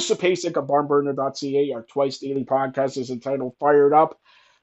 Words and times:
Joseph 0.00 0.18
Pasek 0.18 0.56
of 0.56 0.66
barnburner.ca. 0.66 1.72
Our 1.74 1.82
twice 1.82 2.20
daily 2.20 2.42
podcast 2.42 2.96
is 2.96 3.10
entitled 3.10 3.52
Fired 3.60 3.92
Up. 3.92 4.18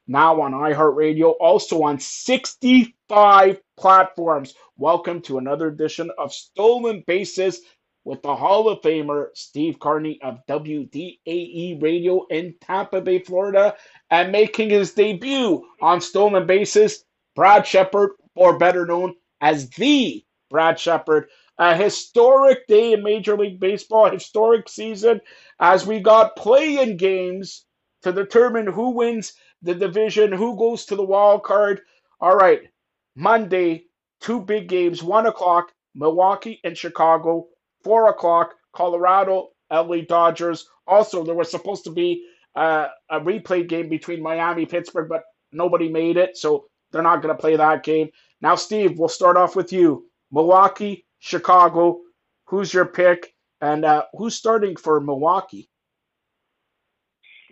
Now 0.08 0.42
on 0.42 0.52
iHeartRadio, 0.52 1.36
also 1.40 1.83
on 1.83 2.00
65 2.00 3.61
platforms. 3.77 4.55
Welcome 4.77 5.21
to 5.21 5.37
another 5.37 5.67
edition 5.67 6.09
of 6.17 6.33
Stolen 6.33 7.03
Bases 7.05 7.61
with 8.04 8.23
the 8.23 8.36
Hall 8.36 8.68
of 8.68 8.81
Famer 8.81 9.27
Steve 9.36 9.77
Carney 9.77 10.20
of 10.23 10.39
WDAE 10.50 11.83
Radio 11.83 12.25
in 12.31 12.55
Tampa 12.59 12.99
Bay, 12.99 13.19
Florida, 13.19 13.75
and 14.09 14.31
making 14.31 14.71
his 14.71 14.93
debut 14.93 15.63
on 15.83 16.01
Stolen 16.01 16.47
Bases, 16.47 17.05
Brad 17.35 17.67
Shepard, 17.67 18.09
or 18.33 18.57
better 18.57 18.88
known 18.88 19.13
as 19.39 19.69
the 19.69 20.25
Brad 20.49 20.79
Shepard. 20.79 21.29
A 21.59 21.75
historic 21.75 22.67
day 22.67 22.93
in 22.93 23.03
Major 23.03 23.35
League 23.35 23.59
Baseball, 23.59 24.11
historic 24.11 24.69
season, 24.69 25.21
as 25.59 25.87
we 25.87 25.99
got 25.99 26.35
playing 26.35 26.97
games 26.97 27.65
to 28.03 28.11
determine 28.11 28.67
who 28.67 28.91
wins 28.91 29.34
the 29.63 29.73
division, 29.73 30.31
who 30.31 30.55
goes 30.57 30.85
to 30.85 30.95
the 30.95 31.03
wild 31.03 31.43
card. 31.43 31.81
All 32.21 32.35
right, 32.35 32.62
Monday, 33.15 33.85
two 34.21 34.39
big 34.41 34.70
games, 34.70 35.01
one 35.01 35.25
o'clock, 35.25 35.73
Milwaukee 35.95 36.59
and 36.63 36.77
Chicago. 36.77 37.48
Four 37.84 38.09
o'clock, 38.09 38.53
Colorado, 38.73 39.49
LA 39.71 40.01
Dodgers. 40.01 40.67
Also, 40.85 41.23
there 41.23 41.35
was 41.35 41.49
supposed 41.49 41.84
to 41.85 41.91
be 41.91 42.23
uh, 42.55 42.87
a 43.09 43.20
replay 43.20 43.67
game 43.67 43.89
between 43.89 44.21
Miami, 44.21 44.63
and 44.63 44.71
Pittsburgh, 44.71 45.09
but 45.09 45.23
nobody 45.51 45.89
made 45.89 46.17
it, 46.17 46.37
so 46.37 46.65
they're 46.91 47.01
not 47.01 47.21
going 47.21 47.35
to 47.35 47.41
play 47.41 47.55
that 47.55 47.84
game. 47.84 48.09
Now, 48.41 48.55
Steve, 48.55 48.99
we'll 48.99 49.09
start 49.09 49.37
off 49.37 49.55
with 49.55 49.73
you. 49.73 50.05
Milwaukee, 50.31 51.05
Chicago. 51.20 51.99
Who's 52.48 52.73
your 52.73 52.85
pick? 52.85 53.34
And 53.62 53.85
uh, 53.85 54.05
who's 54.13 54.35
starting 54.35 54.76
for 54.76 54.99
Milwaukee? 54.99 55.70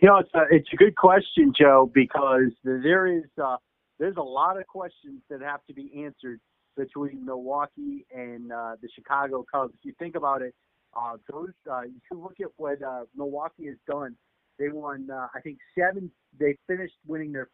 You 0.01 0.09
know, 0.09 0.17
it's 0.17 0.29
a, 0.33 0.43
it's 0.51 0.67
a 0.73 0.75
good 0.75 0.95
question, 0.95 1.53
Joe, 1.57 1.89
because 1.93 2.51
there 2.63 3.07
is 3.07 3.23
uh, 3.43 3.57
there's 3.99 4.17
a 4.17 4.21
lot 4.23 4.59
of 4.59 4.67
questions 4.67 5.21
that 5.29 5.41
have 5.41 5.61
to 5.67 5.73
be 5.73 6.03
answered 6.03 6.39
between 6.77 7.25
Milwaukee 7.25 8.05
and 8.13 8.51
uh, 8.51 8.75
the 8.81 8.89
Chicago 8.93 9.45
Cubs. 9.51 9.73
You 9.83 9.93
think 9.97 10.15
about 10.15 10.41
it, 10.41 10.53
uh, 10.95 11.17
those 11.31 11.49
uh, 11.71 11.83
you 11.83 11.99
look 12.11 12.35
at 12.41 12.49
what 12.57 12.81
uh, 12.83 13.03
Milwaukee 13.15 13.67
has 13.67 13.77
done. 13.89 14.15
They 14.59 14.69
won, 14.69 15.09
uh, 15.11 15.27
I 15.33 15.41
think, 15.41 15.57
seven. 15.77 16.11
They 16.39 16.57
finished 16.67 16.95
winning 17.07 17.31
their 17.31 17.49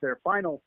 their 0.00 0.18
final 0.24 0.62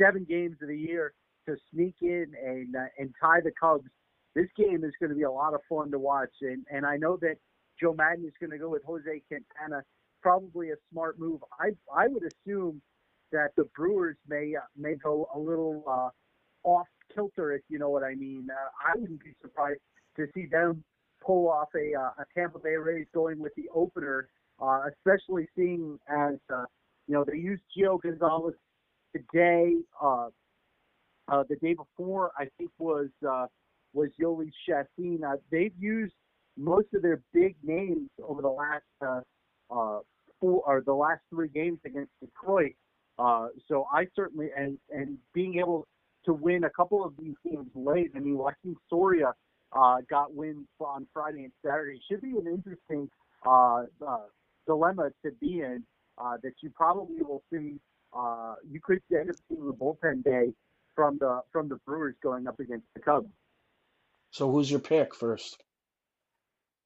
seven 0.00 0.24
games 0.28 0.56
of 0.62 0.68
the 0.68 0.78
year 0.78 1.12
to 1.48 1.56
sneak 1.72 1.94
in 2.02 2.26
and 2.44 2.76
uh, 2.76 2.86
and 2.98 3.14
tie 3.20 3.40
the 3.42 3.52
Cubs. 3.58 3.88
This 4.34 4.46
game 4.56 4.84
is 4.84 4.92
going 5.00 5.10
to 5.10 5.16
be 5.16 5.22
a 5.22 5.30
lot 5.30 5.54
of 5.54 5.60
fun 5.68 5.90
to 5.92 5.98
watch, 5.98 6.34
and 6.42 6.64
and 6.70 6.84
I 6.84 6.96
know 6.96 7.16
that 7.20 7.36
Joe 7.80 7.94
Maddon 7.94 8.24
is 8.24 8.32
going 8.40 8.50
to 8.50 8.58
go 8.58 8.68
with 8.68 8.82
Jose 8.84 9.22
Quintana. 9.28 9.82
Probably 10.22 10.70
a 10.70 10.76
smart 10.90 11.18
move. 11.18 11.40
I 11.60 11.70
I 11.94 12.08
would 12.08 12.22
assume 12.24 12.80
that 13.32 13.50
the 13.56 13.64
Brewers 13.76 14.16
may 14.28 14.54
uh, 14.56 14.60
may 14.76 14.94
go 14.94 15.28
a 15.34 15.38
little 15.38 15.84
uh, 15.86 16.08
off 16.64 16.88
kilter, 17.14 17.52
if 17.52 17.62
you 17.68 17.78
know 17.78 17.90
what 17.90 18.02
I 18.02 18.14
mean. 18.14 18.48
Uh, 18.50 18.90
I 18.92 18.98
wouldn't 18.98 19.22
be 19.22 19.34
surprised 19.40 19.80
to 20.16 20.26
see 20.34 20.46
them 20.46 20.82
pull 21.24 21.48
off 21.48 21.68
a, 21.74 21.98
uh, 21.98 22.22
a 22.22 22.24
Tampa 22.34 22.58
Bay 22.58 22.76
Rays 22.76 23.06
going 23.14 23.38
with 23.38 23.54
the 23.56 23.68
opener, 23.74 24.28
uh, 24.60 24.82
especially 24.88 25.46
seeing 25.56 25.98
as 26.08 26.34
uh, 26.52 26.64
you 27.06 27.14
know 27.14 27.24
they 27.24 27.38
used 27.38 27.62
Gio 27.76 28.00
Gonzalez 28.00 28.54
today. 29.14 29.74
Uh, 30.02 30.28
uh, 31.26 31.42
the 31.48 31.56
day 31.56 31.74
before, 31.74 32.32
I 32.38 32.48
think 32.58 32.70
was 32.78 33.08
uh, 33.26 33.46
was 33.94 34.10
Jhoulys 34.20 34.52
Chacin. 34.68 35.24
Uh, 35.24 35.36
they've 35.50 35.72
used 35.78 36.14
most 36.56 36.88
of 36.94 37.02
their 37.02 37.22
big 37.32 37.56
names 37.62 38.10
over 38.22 38.42
the 38.42 38.48
last 38.48 38.84
uh, 39.00 39.20
uh, 39.74 40.00
four 40.40 40.62
or 40.66 40.82
the 40.84 40.92
last 40.92 41.20
three 41.30 41.48
games 41.48 41.78
against 41.86 42.12
Detroit. 42.20 42.72
Uh, 43.18 43.48
so 43.68 43.86
I 43.92 44.06
certainly 44.14 44.48
and 44.56 44.76
and 44.90 45.18
being 45.32 45.58
able 45.58 45.86
to 46.26 46.32
win 46.32 46.64
a 46.64 46.70
couple 46.70 47.04
of 47.04 47.14
these 47.18 47.34
games 47.44 47.68
late. 47.74 48.10
I 48.14 48.18
mean, 48.18 48.36
Joakim 48.36 48.74
Soria 48.90 49.32
uh, 49.72 49.96
got 50.08 50.34
wins 50.34 50.66
on 50.80 51.06
Friday 51.12 51.44
and 51.44 51.52
Saturday. 51.64 52.00
Should 52.10 52.22
be 52.22 52.30
an 52.30 52.46
interesting 52.46 53.08
uh, 53.46 53.84
uh, 54.06 54.26
dilemma 54.66 55.10
to 55.24 55.32
be 55.40 55.60
in 55.60 55.84
uh, 56.18 56.36
that 56.42 56.54
you 56.62 56.70
probably 56.74 57.22
will 57.22 57.42
see. 57.52 57.78
Uh, 58.16 58.54
you 58.68 58.80
could 58.82 59.00
end 59.12 59.30
up 59.30 59.36
seeing 59.48 59.66
the 59.66 59.72
bullpen 59.72 60.22
day 60.24 60.52
from 60.94 61.18
the 61.18 61.40
from 61.52 61.68
the 61.68 61.76
Brewers 61.86 62.14
going 62.22 62.46
up 62.46 62.60
against 62.60 62.86
the 62.94 63.00
Cubs. 63.00 63.28
So 64.34 64.50
who's 64.50 64.68
your 64.68 64.80
pick 64.80 65.14
first? 65.14 65.62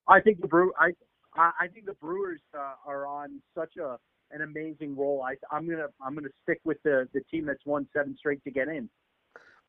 I 0.06 0.20
think 0.20 0.42
the 0.42 0.48
Brew 0.48 0.70
I 0.78 0.90
I 1.34 1.68
think 1.72 1.86
the 1.86 1.94
Brewers 1.94 2.42
uh, 2.54 2.74
are 2.86 3.06
on 3.06 3.40
such 3.56 3.76
a 3.78 3.96
an 4.30 4.42
amazing 4.42 4.94
roll. 4.94 5.22
I 5.26 5.34
I'm 5.50 5.66
gonna 5.68 5.86
I'm 6.04 6.14
gonna 6.14 6.28
stick 6.42 6.60
with 6.64 6.76
the 6.84 7.08
the 7.14 7.22
team 7.30 7.46
that's 7.46 7.64
won 7.64 7.88
seven 7.96 8.14
straight 8.18 8.44
to 8.44 8.50
get 8.50 8.68
in. 8.68 8.90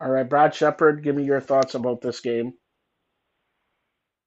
All 0.01 0.12
right, 0.12 0.28
Brad 0.28 0.53
Shepard, 0.53 1.03
give 1.03 1.16
me 1.16 1.23
your 1.23 1.40
thoughts 1.40 1.73
about 1.73 2.01
this 2.01 2.19
game. 2.19 2.51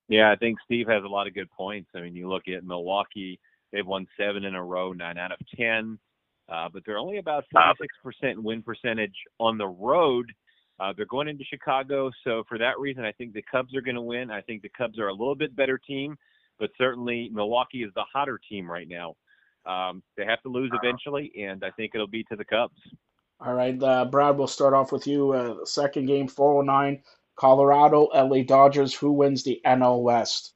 Yeah, 0.08 0.30
I 0.30 0.36
think 0.36 0.58
Steve 0.64 0.88
has 0.88 1.04
a 1.04 1.08
lot 1.08 1.26
of 1.26 1.34
good 1.34 1.50
points. 1.50 1.90
I 1.94 2.00
mean, 2.00 2.16
you 2.16 2.30
look 2.30 2.44
at 2.48 2.64
Milwaukee; 2.64 3.38
they've 3.70 3.86
won 3.86 4.06
seven 4.18 4.46
in 4.46 4.54
a 4.54 4.64
row, 4.64 4.92
nine 4.92 5.18
out 5.18 5.32
of 5.32 5.38
ten, 5.54 5.98
uh, 6.50 6.70
but 6.72 6.84
they're 6.86 6.98
only 6.98 7.18
about 7.18 7.44
46% 7.54 8.38
win 8.38 8.62
percentage 8.62 9.16
on 9.38 9.58
the 9.58 9.68
road. 9.68 10.32
Uh, 10.80 10.92
they're 10.96 11.06
going 11.06 11.28
into 11.28 11.44
Chicago, 11.44 12.10
so 12.24 12.42
for 12.48 12.58
that 12.58 12.78
reason, 12.78 13.04
I 13.04 13.12
think 13.12 13.34
the 13.34 13.42
Cubs 13.42 13.74
are 13.76 13.80
going 13.80 13.94
to 13.94 14.00
win. 14.02 14.30
I 14.30 14.40
think 14.40 14.62
the 14.62 14.70
Cubs 14.70 14.98
are 14.98 15.08
a 15.08 15.12
little 15.12 15.34
bit 15.34 15.54
better 15.54 15.78
team, 15.78 16.16
but 16.58 16.70
certainly 16.76 17.30
Milwaukee 17.32 17.82
is 17.82 17.92
the 17.94 18.04
hotter 18.12 18.40
team 18.48 18.70
right 18.70 18.88
now. 18.88 19.14
Um, 19.64 20.02
they 20.16 20.24
have 20.24 20.42
to 20.42 20.48
lose 20.48 20.72
eventually, 20.82 21.30
and 21.40 21.62
I 21.64 21.70
think 21.70 21.92
it'll 21.94 22.08
be 22.08 22.24
to 22.24 22.36
the 22.36 22.44
Cubs. 22.44 22.74
All 23.40 23.54
right, 23.54 23.80
uh, 23.80 24.04
Brad, 24.06 24.38
we'll 24.38 24.46
start 24.46 24.74
off 24.74 24.92
with 24.92 25.06
you. 25.06 25.32
Uh, 25.32 25.64
second 25.64 26.06
game, 26.06 26.28
409, 26.28 27.02
Colorado, 27.36 28.08
LA 28.14 28.42
Dodgers. 28.42 28.94
Who 28.94 29.12
wins 29.12 29.42
the 29.42 29.60
NL 29.64 30.02
West? 30.02 30.54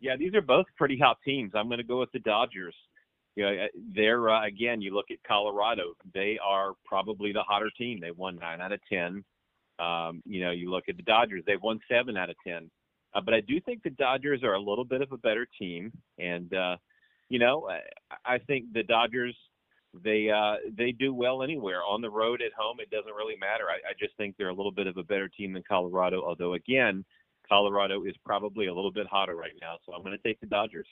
Yeah, 0.00 0.16
these 0.16 0.34
are 0.34 0.42
both 0.42 0.66
pretty 0.76 0.98
hot 0.98 1.18
teams. 1.24 1.52
I'm 1.54 1.68
going 1.68 1.78
to 1.78 1.84
go 1.84 2.00
with 2.00 2.12
the 2.12 2.20
Dodgers. 2.20 2.74
You 3.38 3.44
know, 3.44 3.66
they're 3.94 4.30
uh, 4.30 4.44
again. 4.44 4.80
You 4.80 4.92
look 4.92 5.12
at 5.12 5.22
Colorado; 5.22 5.94
they 6.12 6.40
are 6.44 6.72
probably 6.84 7.32
the 7.32 7.44
hotter 7.44 7.70
team. 7.78 8.00
They 8.00 8.10
won 8.10 8.34
nine 8.34 8.60
out 8.60 8.72
of 8.72 8.80
ten. 8.90 9.24
Um, 9.78 10.24
you 10.26 10.40
know, 10.40 10.50
you 10.50 10.72
look 10.72 10.88
at 10.88 10.96
the 10.96 11.04
Dodgers; 11.04 11.44
they've 11.46 11.62
won 11.62 11.78
seven 11.88 12.16
out 12.16 12.30
of 12.30 12.36
ten. 12.44 12.68
Uh, 13.14 13.20
but 13.20 13.34
I 13.34 13.40
do 13.40 13.60
think 13.60 13.84
the 13.84 13.90
Dodgers 13.90 14.42
are 14.42 14.54
a 14.54 14.60
little 14.60 14.84
bit 14.84 15.02
of 15.02 15.12
a 15.12 15.16
better 15.18 15.46
team, 15.56 15.92
and 16.18 16.52
uh, 16.52 16.78
you 17.28 17.38
know, 17.38 17.68
I, 17.70 18.34
I 18.34 18.38
think 18.38 18.72
the 18.72 18.82
Dodgers 18.82 19.36
they 20.02 20.30
uh, 20.30 20.56
they 20.76 20.90
do 20.90 21.14
well 21.14 21.44
anywhere 21.44 21.84
on 21.88 22.00
the 22.00 22.10
road 22.10 22.42
at 22.42 22.50
home. 22.58 22.78
It 22.80 22.90
doesn't 22.90 23.14
really 23.14 23.36
matter. 23.36 23.66
I, 23.68 23.90
I 23.90 23.92
just 24.00 24.16
think 24.16 24.34
they're 24.36 24.48
a 24.48 24.52
little 24.52 24.72
bit 24.72 24.88
of 24.88 24.96
a 24.96 25.04
better 25.04 25.28
team 25.28 25.52
than 25.52 25.62
Colorado. 25.62 26.24
Although 26.26 26.54
again, 26.54 27.04
Colorado 27.48 28.02
is 28.02 28.16
probably 28.26 28.66
a 28.66 28.74
little 28.74 28.90
bit 28.90 29.06
hotter 29.06 29.36
right 29.36 29.54
now, 29.60 29.76
so 29.86 29.92
I'm 29.92 30.02
going 30.02 30.16
to 30.16 30.28
take 30.28 30.40
the 30.40 30.46
Dodgers. 30.48 30.88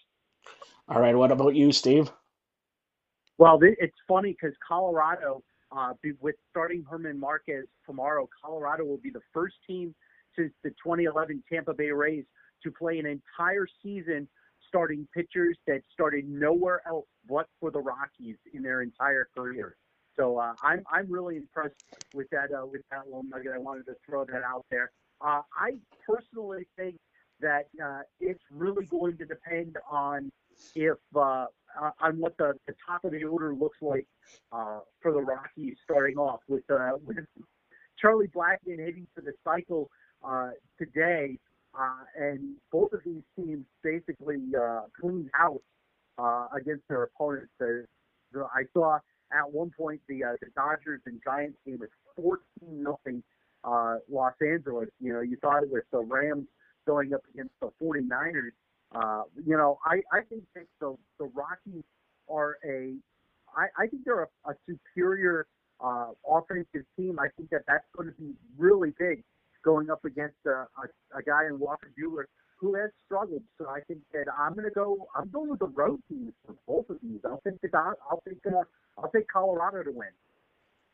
All 0.88 1.00
right. 1.00 1.16
What 1.16 1.32
about 1.32 1.56
you, 1.56 1.72
Steve? 1.72 2.08
Well, 3.38 3.58
it's 3.62 3.96
funny 4.08 4.32
because 4.40 4.56
Colorado, 4.66 5.42
uh, 5.76 5.92
with 6.20 6.36
starting 6.50 6.84
Germán 6.84 7.20
Márquez 7.20 7.64
tomorrow, 7.84 8.28
Colorado 8.42 8.84
will 8.84 8.98
be 8.98 9.10
the 9.10 9.20
first 9.32 9.56
team 9.66 9.94
since 10.36 10.52
the 10.64 10.70
2011 10.70 11.42
Tampa 11.50 11.74
Bay 11.74 11.90
Rays 11.90 12.24
to 12.62 12.70
play 12.70 12.98
an 12.98 13.06
entire 13.06 13.66
season 13.82 14.28
starting 14.68 15.06
pitchers 15.14 15.56
that 15.66 15.82
started 15.92 16.28
nowhere 16.28 16.80
else 16.86 17.06
but 17.28 17.46
for 17.60 17.70
the 17.70 17.78
Rockies 17.78 18.36
in 18.52 18.62
their 18.62 18.82
entire 18.82 19.28
career. 19.36 19.76
So 20.16 20.38
uh, 20.38 20.54
I'm 20.62 20.82
I'm 20.90 21.10
really 21.10 21.36
impressed 21.36 21.74
with 22.14 22.28
that 22.30 22.48
uh, 22.50 22.64
with 22.64 22.82
that 22.90 23.04
little 23.04 23.22
nugget. 23.24 23.52
I 23.54 23.58
wanted 23.58 23.84
to 23.86 23.94
throw 24.08 24.24
that 24.24 24.42
out 24.42 24.64
there. 24.70 24.90
Uh, 25.20 25.42
I 25.54 25.76
personally 26.06 26.66
think 26.76 26.96
that 27.40 27.66
uh, 27.82 28.00
it's 28.18 28.42
really 28.50 28.86
going 28.86 29.18
to 29.18 29.26
depend 29.26 29.76
on 29.90 30.32
if 30.74 30.96
uh, 31.80 31.90
on 32.00 32.18
what 32.18 32.36
the, 32.38 32.52
the 32.66 32.74
top 32.86 33.04
of 33.04 33.12
the 33.12 33.24
order 33.24 33.54
looks 33.54 33.78
like 33.80 34.06
uh, 34.52 34.80
for 35.00 35.12
the 35.12 35.20
Rockies 35.20 35.76
starting 35.84 36.16
off 36.16 36.40
with 36.48 36.64
with 37.04 37.18
Charlie 37.98 38.28
Blackmon 38.28 38.78
hitting 38.78 39.06
for 39.14 39.20
the 39.22 39.32
cycle 39.44 39.90
today. 40.78 41.38
Uh, 41.78 42.04
and 42.18 42.56
both 42.72 42.92
of 42.92 43.00
these 43.04 43.22
teams 43.36 43.64
basically 43.82 44.38
uh, 44.58 44.82
cleaned 44.98 45.30
uh, 46.18 46.46
against 46.56 46.82
their 46.88 47.02
opponents. 47.02 47.52
The, 47.58 47.84
the, 48.32 48.46
I 48.54 48.62
saw 48.72 48.98
at 49.32 49.52
one 49.52 49.70
point 49.76 50.00
the 50.08 50.24
uh, 50.24 50.32
the 50.40 50.48
Dodgers 50.54 51.02
and 51.06 51.20
Giants 51.22 51.58
game 51.66 51.78
was 51.78 51.90
14 52.16 52.40
nothing 52.82 53.22
uh, 53.64 53.96
Los 54.10 54.32
Angeles. 54.40 54.88
You 55.00 55.12
know, 55.12 55.20
you 55.20 55.36
thought 55.36 55.62
it 55.62 55.70
was 55.70 55.82
the 55.92 55.98
Rams 55.98 56.46
going 56.86 57.12
up 57.12 57.22
against 57.34 57.52
the 57.60 57.70
49ers. 57.82 58.52
Uh, 58.96 59.22
you 59.44 59.56
know, 59.56 59.78
I, 59.84 59.96
I 60.12 60.20
think 60.28 60.44
that 60.54 60.66
the, 60.80 60.96
the 61.18 61.26
Rockies 61.26 61.84
are 62.30 62.56
a, 62.64 62.94
I, 63.56 63.66
I 63.82 63.86
think 63.88 64.04
they're 64.04 64.22
a, 64.22 64.50
a 64.50 64.54
superior 64.66 65.46
uh, 65.84 66.08
offensive 66.28 66.84
team. 66.96 67.18
I 67.18 67.28
think 67.36 67.50
that 67.50 67.62
that's 67.68 67.84
going 67.96 68.08
to 68.08 68.14
be 68.14 68.32
really 68.56 68.92
big 68.98 69.22
going 69.64 69.90
up 69.90 70.04
against 70.04 70.36
a, 70.46 70.50
a, 70.80 71.18
a 71.18 71.22
guy 71.22 71.46
in 71.46 71.58
Walker 71.58 71.90
Buehler 71.98 72.24
who 72.58 72.74
has 72.74 72.90
struggled. 73.04 73.42
So 73.58 73.68
I 73.68 73.80
think 73.80 74.00
that 74.12 74.26
I'm 74.38 74.54
going 74.54 74.64
to 74.64 74.74
go. 74.74 75.06
I'm 75.14 75.28
going 75.28 75.50
with 75.50 75.58
the 75.58 75.66
road 75.66 76.00
teams 76.08 76.32
for 76.46 76.54
both 76.66 76.88
of 76.88 76.96
these. 77.02 77.20
I'll 77.24 77.42
take 77.46 77.60
the 77.60 77.68
I'll 77.74 78.22
take 78.26 78.38
uh, 78.46 78.62
I'll 78.98 79.10
take 79.10 79.28
Colorado 79.28 79.82
to 79.82 79.90
win. 79.90 80.08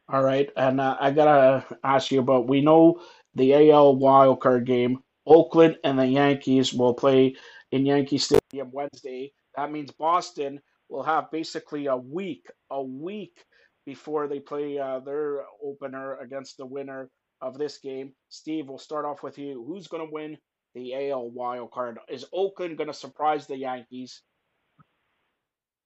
All 0.09 0.23
right, 0.23 0.51
and 0.57 0.81
uh, 0.81 0.97
I 1.01 1.13
gotta 1.13 1.65
ask 1.85 2.11
you 2.11 2.21
about. 2.21 2.49
We 2.49 2.61
know 2.61 3.01
the 3.35 3.55
AL 3.55 3.97
wildcard 3.97 4.65
game. 4.65 5.03
Oakland 5.25 5.79
and 5.85 5.99
the 5.99 6.07
Yankees 6.07 6.75
will 6.75 6.95
play 6.95 7.37
in 7.73 7.87
Yankee 7.87 8.19
Stadium 8.19 8.71
Wednesday. 8.73 9.33
That 9.57 9.73
means 9.73 9.91
Boston 9.91 10.61
will 10.89 11.03
have 11.03 11.31
basically 11.31 11.87
a 11.87 11.97
week, 11.97 12.47
a 12.71 12.83
week 12.83 13.45
before 13.87 14.29
they 14.29 14.39
play 14.39 14.79
uh, 14.79 15.01
their 15.01 15.41
opener 15.63 16.19
against 16.19 16.59
the 16.59 16.67
winner 16.67 17.11
of 17.41 17.59
this 17.59 17.79
game. 17.79 18.13
Steve, 18.29 18.69
we'll 18.69 18.79
start 18.79 19.05
off 19.05 19.23
with 19.23 19.39
you. 19.39 19.65
Who's 19.67 19.89
going 19.89 20.07
to 20.07 20.13
win 20.13 20.39
the 20.75 21.11
AL 21.11 21.31
wild 21.31 21.73
card? 21.73 21.99
Is 22.09 22.25
Oakland 22.33 22.77
going 22.77 22.89
to 22.89 22.95
surprise 22.95 23.47
the 23.47 23.57
Yankees? 23.57 24.23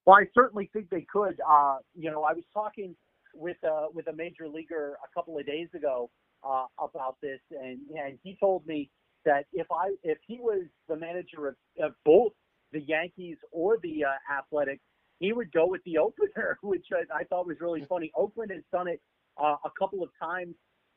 Well, 0.05 0.17
I 0.17 0.27
certainly 0.35 0.71
think 0.73 0.91
they 0.91 1.06
could. 1.11 1.41
Uh, 1.49 1.79
you 1.94 2.11
know, 2.11 2.23
I 2.25 2.33
was 2.33 2.44
talking 2.53 2.94
with 3.35 3.56
uh, 3.65 3.87
with 3.93 4.06
a 4.09 4.12
major 4.12 4.49
leaguer 4.49 4.97
a 5.05 5.19
couple 5.19 5.38
of 5.38 5.47
days 5.47 5.69
ago 5.75 6.11
uh, 6.49 6.67
about 6.79 7.17
this, 7.23 7.41
and 7.50 7.79
and 7.99 8.19
he 8.23 8.37
told 8.38 8.67
me 8.67 8.91
that 9.26 9.44
if 9.52 9.67
I 9.70 9.90
if 10.02 10.19
he 10.26 10.38
was 10.40 10.62
the 10.88 10.96
manager 10.96 11.49
of, 11.49 11.55
of 11.82 11.93
both 12.05 12.32
the 12.73 12.81
Yankees 12.81 13.37
or 13.52 13.76
the 13.82 14.05
uh, 14.05 14.38
Athletics, 14.38 14.82
he 15.20 15.32
would 15.32 15.52
go 15.52 15.67
with 15.67 15.82
the 15.84 15.99
opener, 15.99 16.58
which 16.62 16.87
I, 16.93 17.20
I 17.20 17.25
thought 17.25 17.46
was 17.46 17.56
really 17.61 17.84
funny. 17.88 18.11
Oakland 18.17 18.50
has 18.52 18.62
done 18.73 18.88
it 18.88 19.00
uh, 19.37 19.56
a 19.64 19.70
couple 19.78 20.02
of 20.02 20.08
times. 20.20 20.55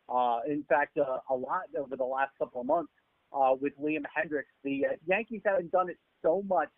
Uh, 0.07 0.39
in 0.47 0.63
fact, 0.67 0.97
uh, 0.97 1.19
a 1.29 1.35
lot 1.35 1.63
over 1.77 1.95
the 1.95 2.03
last 2.03 2.31
couple 2.39 2.61
of 2.61 2.67
months 2.67 2.91
uh, 3.31 3.51
with 3.59 3.73
Liam 3.79 4.03
Hendriks. 4.17 4.49
The 4.63 4.85
uh, 4.85 4.95
Yankees 5.05 5.41
haven't 5.45 5.71
done 5.71 5.89
it 5.89 5.97
so 6.23 6.43
much, 6.47 6.69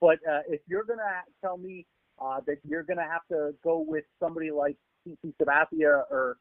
but 0.00 0.18
uh, 0.28 0.40
if 0.48 0.60
you're 0.66 0.84
going 0.84 0.98
to 0.98 1.22
tell 1.40 1.56
me 1.56 1.86
uh, 2.20 2.40
that 2.46 2.56
you're 2.64 2.82
going 2.82 2.96
to 2.96 3.04
have 3.04 3.22
to 3.30 3.54
go 3.62 3.84
with 3.86 4.04
somebody 4.20 4.50
like 4.50 4.76
CC 5.06 5.32
Sabathia 5.40 6.02
or 6.10 6.36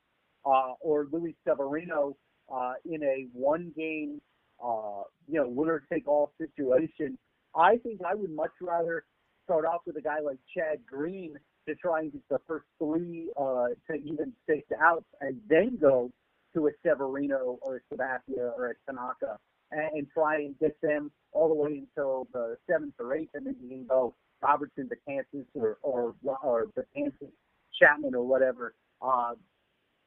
uh, 0.45 0.74
or 0.81 1.07
Luis 1.12 1.36
Severino 1.48 2.16
uh, 2.54 2.74
in 2.86 3.04
a 3.04 3.27
one-game, 3.33 4.21
uh, 4.64 5.04
you 5.28 5.40
know, 5.40 5.48
winner-take-all 5.48 6.32
situation, 6.38 7.18
I 7.56 7.78
think 7.78 8.02
I 8.06 8.16
would 8.16 8.32
much 8.32 8.52
rather 8.62 9.06
start 9.44 9.66
off 9.66 9.82
with 9.86 9.98
a 9.98 10.02
guy 10.02 10.20
like 10.20 10.38
Chad 10.56 10.80
Green 10.86 11.36
to 11.68 11.76
try 11.76 12.02
and 12.02 12.12
get 12.12 12.22
the 12.30 12.40
first 12.48 12.66
three 12.78 13.30
uh, 13.38 13.68
to 13.90 13.96
even 14.04 14.34
six 14.48 14.64
outs, 14.82 15.06
and 15.22 15.40
then 15.48 15.78
go 15.80 16.12
to 16.54 16.68
a 16.68 16.72
Severino 16.86 17.60
or 17.62 17.78
a 17.78 17.94
Sabathia 17.94 18.52
or 18.58 18.72
a 18.72 18.74
Tanaka 18.86 19.38
and, 19.72 19.90
and 19.94 20.08
try 20.14 20.38
and 20.38 20.58
get 20.60 20.80
them 20.82 21.12
all 21.32 21.48
the 21.48 21.54
way 21.54 21.84
until 21.84 22.28
the 22.34 22.58
seventh 22.70 22.94
or 23.00 23.16
eighth, 23.16 23.30
and 23.34 23.46
then 23.46 23.56
you 23.62 23.70
can 23.70 23.86
go 23.86 24.16
Robertson 24.42 24.90
to 24.90 24.96
Betances 24.96 25.46
or 25.54 25.78
or 25.82 26.16
or 26.44 26.68
the 26.76 26.84
Betances 26.96 27.32
Chapman 27.80 28.16
or 28.16 28.26
whatever. 28.26 28.74
Uh, 29.02 29.34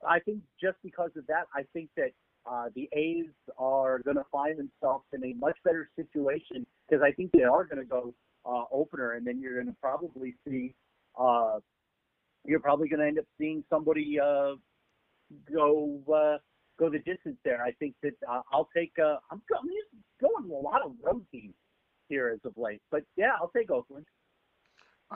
I 0.07 0.19
think 0.19 0.41
just 0.61 0.79
because 0.83 1.11
of 1.17 1.27
that, 1.29 1.47
I 1.55 1.63
think 1.73 1.91
that 1.97 2.11
uh, 2.51 2.69
the 2.75 2.89
A's 2.93 3.27
are 3.59 4.01
going 4.01 4.17
to 4.17 4.25
find 4.31 4.59
themselves 4.59 5.05
in 5.13 5.25
a 5.25 5.35
much 5.35 5.57
better 5.65 5.89
situation 5.97 6.67
because 6.89 7.03
I 7.03 7.13
think 7.13 7.33
they 7.33 7.45
are 7.45 7.65
going 7.65 7.79
to 7.79 7.85
go 7.89 8.15
uh, 8.45 8.65
opener, 8.73 9.13
and 9.13 9.27
then 9.27 9.41
you're 9.41 9.55
going 9.55 9.67
to 9.67 9.77
probably 9.81 10.35
see 10.47 10.75
uh, 11.19 11.59
you're 12.45 12.61
probably 12.61 12.89
going 12.89 13.01
to 13.01 13.07
end 13.07 13.19
up 13.19 13.25
seeing 13.39 13.63
somebody 13.71 14.19
uh, 14.19 14.55
go 15.53 16.01
uh, 16.13 16.39
go 16.79 16.91
the 16.91 16.99
distance 16.99 17.37
there. 17.45 17.63
I 17.63 17.73
think 17.73 17.95
that 18.03 18.15
uh, 18.29 18.43
I'll 18.53 18.69
take. 18.77 18.93
Uh, 18.99 19.17
I'm, 19.31 19.41
I'm 19.57 19.69
going 20.21 20.51
a 20.51 20.55
lot 20.55 20.83
of 20.83 20.93
road 21.03 21.25
teams 21.31 21.55
here 22.09 22.29
as 22.29 22.41
of 22.45 22.57
late, 22.57 22.81
but 22.91 23.03
yeah, 23.17 23.33
I'll 23.41 23.53
take 23.57 23.71
Oakland. 23.71 24.07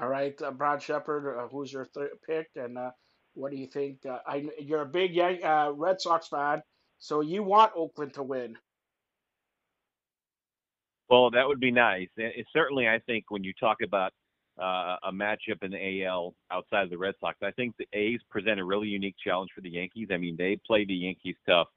All 0.00 0.08
right, 0.08 0.40
uh, 0.43 0.50
Brad 0.50 0.82
Shepard, 0.82 1.38
uh, 1.38 1.49
who's 1.49 1.72
your 1.72 1.87
th- 1.87 2.11
pick, 2.26 2.49
and 2.55 2.76
uh, 2.76 2.90
what 3.34 3.50
do 3.50 3.56
you 3.56 3.67
think? 3.67 4.05
Uh, 4.06 4.19
I 4.26 4.49
you're 4.61 4.82
a 4.82 4.87
big 4.87 5.19
uh, 5.19 5.72
Red 5.75 6.00
Sox 6.00 6.29
fan, 6.29 6.62
so 6.98 7.20
you 7.20 7.43
want 7.43 7.72
Oakland 7.76 8.14
to 8.14 8.22
win. 8.22 8.56
Well, 11.08 11.31
that 11.31 11.46
would 11.46 11.60
be 11.60 11.70
nice. 11.70 12.08
It, 12.16 12.46
certainly, 12.52 12.88
I 12.88 12.98
think 13.06 13.26
when 13.28 13.44
you 13.44 13.52
talk 13.58 13.78
about 13.82 14.12
uh, 14.60 14.96
a 15.04 15.12
matchup 15.12 15.62
in 15.62 15.70
the 15.70 16.04
AL 16.04 16.34
outside 16.50 16.84
of 16.84 16.90
the 16.90 16.98
Red 16.98 17.14
Sox, 17.20 17.37
I 17.43 17.52
think 17.52 17.75
the 17.78 17.87
A's 17.93 18.20
present 18.31 18.58
a 18.58 18.64
really 18.64 18.88
unique 18.88 19.14
challenge 19.22 19.50
for 19.54 19.60
the 19.60 19.70
Yankees. 19.70 20.08
I 20.10 20.16
mean, 20.16 20.37
they 20.37 20.58
play 20.66 20.84
the 20.84 20.94
Yankees 20.94 21.37
tough 21.46 21.69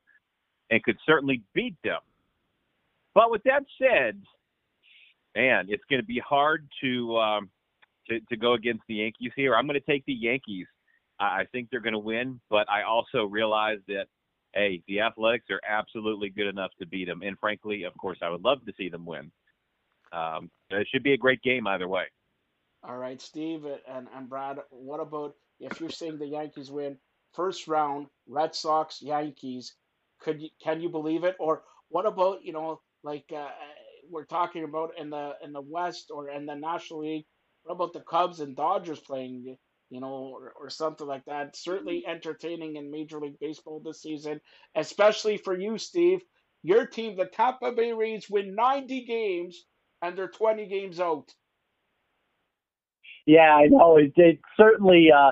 and 0.72 0.82
could 0.84 0.98
certainly 1.06 1.44
beat 1.54 1.76
them. 1.84 2.00
But 3.14 3.32
with 3.32 3.44
that 3.44 3.64
said, 3.80 4.22
man, 5.36 5.66
it's 5.70 5.84
going 5.90 6.02
to 6.02 6.06
be 6.06 6.22
hard 6.28 6.68
to 6.82 7.18
um, 7.18 7.50
to, 8.08 8.20
to 8.30 8.38
go 8.38 8.54
against 8.54 8.84
the 8.88 8.96
Yankees 8.96 9.32
here. 9.36 9.56
I'm 9.56 9.68
going 9.68 9.80
to 9.80 9.92
take 9.92 10.06
the 10.06 10.14
Yankees. 10.14 10.66
I 11.20 11.44
think 11.52 11.68
they're 11.70 11.82
going 11.82 11.94
to 11.94 12.00
win, 12.00 12.40
but 12.50 12.70
I 12.70 12.84
also 12.84 13.26
realize 13.26 13.80
that 13.90 14.06
hey, 14.54 14.82
the 14.88 15.02
Athletics 15.02 15.46
are 15.50 15.62
absolutely 15.68 16.30
good 16.30 16.48
enough 16.48 16.72
to 16.80 16.88
beat 16.88 17.06
them. 17.06 17.22
And 17.22 17.38
frankly, 17.40 17.84
of 17.84 17.96
course, 17.98 18.18
I 18.22 18.30
would 18.30 18.44
love 18.44 18.66
to 18.66 18.74
see 18.78 18.90
them 18.90 19.06
win. 19.06 19.32
Um, 20.12 20.50
it 20.70 20.88
should 20.92 21.04
be 21.04 21.14
a 21.14 21.18
great 21.18 21.42
game 21.42 21.68
either 21.68 21.88
way. 21.88 22.06
All 22.84 22.98
right, 22.98 23.22
Steve 23.22 23.66
and, 23.66 24.08
and 24.16 24.30
Brad, 24.30 24.60
what 24.70 25.00
about 25.00 25.36
if 25.60 25.80
you're 25.80 25.90
saying 25.90 26.18
the 26.18 26.28
Yankees 26.28 26.72
win 26.72 26.98
first 27.34 27.68
round, 27.68 28.08
Red 28.28 28.56
Sox, 28.56 29.02
Yankees? 29.02 29.76
Could 30.22 30.42
you 30.42 30.50
can 30.62 30.82
you 30.82 30.90
believe 30.90 31.24
it? 31.24 31.36
Or 31.40 31.64
what 31.90 32.06
about 32.06 32.44
you 32.44 32.54
know 32.54 32.82
like 33.04 33.26
uh, 33.36 33.50
we're 34.10 34.26
talking 34.26 34.64
about 34.64 34.92
in 34.98 35.10
the 35.10 35.34
in 35.44 35.54
the 35.54 35.62
West 35.62 36.10
or 36.10 36.30
in 36.30 36.46
the 36.46 36.56
National 36.56 37.02
League? 37.02 37.26
What 37.64 37.74
about 37.76 37.94
the 37.94 38.02
Cubs 38.02 38.40
and 38.40 38.56
Dodgers 38.56 39.00
playing? 39.00 39.58
You 39.90 40.02
know, 40.02 40.34
or, 40.36 40.54
or 40.60 40.70
something 40.70 41.08
like 41.08 41.26
that. 41.26 41.56
Certainly 41.56 42.06
entertaining 42.08 42.78
in 42.78 42.92
Major 42.92 43.20
League 43.20 43.40
Baseball 43.40 43.82
this 43.84 44.02
season, 44.02 44.42
especially 44.76 45.38
for 45.38 45.58
you, 45.58 45.78
Steve. 45.78 46.22
Your 46.64 46.86
team, 46.88 47.18
the 47.18 47.26
Tampa 47.26 47.72
Bay 47.74 47.94
Rays, 47.94 48.30
win 48.30 48.56
90 48.56 49.06
games 49.06 49.66
and 50.02 50.18
they're 50.18 50.30
20 50.30 50.68
games 50.68 51.00
out. 51.00 51.26
Yeah, 53.28 53.56
I 53.56 53.68
know. 53.68 53.98
It, 53.98 54.14
it 54.18 54.40
certainly, 54.58 55.10
uh, 55.16 55.32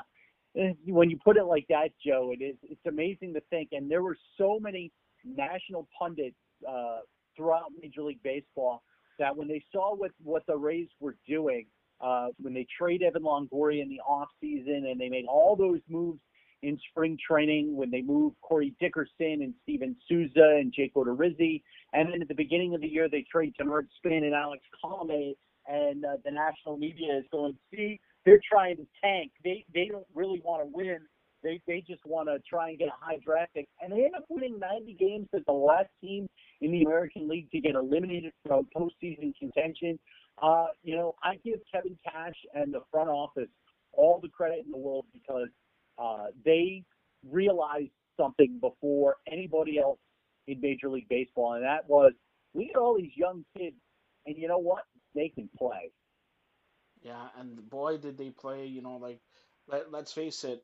when 0.87 1.09
you 1.09 1.19
put 1.23 1.37
it 1.37 1.45
like 1.45 1.65
that, 1.69 1.89
Joe, 2.05 2.33
it 2.37 2.43
is. 2.43 2.57
It's 2.63 2.85
amazing 2.87 3.33
to 3.35 3.41
think. 3.49 3.69
And 3.73 3.89
there 3.91 4.03
were 4.03 4.17
so 4.37 4.59
many 4.61 4.91
national 5.25 5.87
pundits 5.99 6.37
uh, 6.69 6.99
throughout 7.37 7.65
Major 7.81 8.03
League 8.03 8.23
Baseball 8.23 8.83
that 9.19 9.35
when 9.37 9.47
they 9.47 9.63
saw 9.71 9.95
what 9.95 10.11
what 10.23 10.43
the 10.47 10.57
Rays 10.57 10.89
were 10.99 11.17
doing, 11.27 11.67
uh, 12.01 12.27
when 12.39 12.53
they 12.53 12.65
trade 12.77 13.01
Evan 13.01 13.23
Longoria 13.23 13.81
in 13.81 13.89
the 13.89 14.01
offseason 14.07 14.89
and 14.89 14.99
they 14.99 15.09
made 15.09 15.25
all 15.25 15.55
those 15.55 15.79
moves 15.89 16.19
in 16.63 16.79
spring 16.89 17.17
training 17.25 17.75
when 17.75 17.91
they 17.91 18.01
moved 18.01 18.35
Corey 18.41 18.73
Dickerson 18.79 19.41
and 19.41 19.53
Steven 19.63 19.95
Souza 20.07 20.57
and 20.59 20.73
Jake 20.73 20.93
Odorizzi. 20.95 21.61
And 21.93 22.11
then 22.11 22.21
at 22.21 22.27
the 22.27 22.35
beginning 22.35 22.73
of 22.73 22.81
the 22.81 22.87
year, 22.87 23.07
they 23.09 23.25
trade 23.31 23.53
Denard 23.59 23.87
Span 23.97 24.23
and 24.23 24.33
Alex 24.33 24.63
Colome. 24.83 25.35
And 25.67 26.05
uh, 26.05 26.17
the 26.23 26.31
national 26.31 26.77
media 26.77 27.17
is 27.17 27.25
going, 27.31 27.55
see, 27.73 27.99
they're 28.25 28.41
trying 28.49 28.77
to 28.77 28.87
tank. 29.03 29.31
They 29.43 29.65
they 29.73 29.87
don't 29.91 30.05
really 30.15 30.41
want 30.43 30.63
to 30.63 30.69
win. 30.71 30.99
They 31.43 31.61
they 31.67 31.83
just 31.87 32.05
want 32.05 32.29
to 32.29 32.39
try 32.47 32.69
and 32.69 32.79
get 32.79 32.87
a 32.87 32.91
high 32.99 33.19
draft 33.23 33.53
pick. 33.53 33.67
And 33.81 33.91
they 33.91 34.05
end 34.05 34.15
up 34.15 34.25
winning 34.29 34.59
90 34.59 34.93
games 34.93 35.27
as 35.33 35.41
the 35.45 35.53
last 35.53 35.89
team 36.01 36.27
in 36.61 36.71
the 36.71 36.83
American 36.83 37.27
League 37.27 37.51
to 37.51 37.59
get 37.59 37.75
eliminated 37.75 38.33
from 38.45 38.67
postseason 38.75 39.33
contention. 39.37 39.99
Uh, 40.41 40.67
you 40.83 40.95
know, 40.95 41.15
I 41.23 41.35
give 41.43 41.59
Kevin 41.73 41.97
Cash 42.03 42.35
and 42.53 42.73
the 42.73 42.81
front 42.91 43.09
office 43.09 43.49
all 43.93 44.19
the 44.21 44.29
credit 44.29 44.63
in 44.65 44.71
the 44.71 44.77
world 44.77 45.05
because 45.13 45.49
uh, 45.97 46.27
they 46.45 46.83
realized 47.29 47.91
something 48.19 48.59
before 48.61 49.17
anybody 49.31 49.79
else 49.79 49.99
in 50.47 50.61
Major 50.61 50.89
League 50.89 51.09
Baseball, 51.09 51.53
and 51.53 51.63
that 51.63 51.87
was 51.87 52.13
we 52.53 52.71
got 52.73 52.81
all 52.81 52.97
these 52.97 53.11
young 53.15 53.45
kids, 53.57 53.75
and 54.25 54.37
you 54.37 54.47
know 54.47 54.59
what? 54.59 54.83
They 55.15 55.29
can 55.29 55.49
play. 55.57 55.91
Yeah, 57.01 57.27
and 57.39 57.69
boy, 57.69 57.97
did 57.97 58.17
they 58.17 58.31
play! 58.31 58.65
You 58.67 58.81
know, 58.81 58.97
like 58.97 59.19
let, 59.67 59.91
let's 59.91 60.13
face 60.13 60.43
it. 60.43 60.63